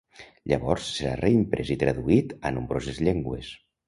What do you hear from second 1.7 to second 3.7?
i traduït a nombroses llengües.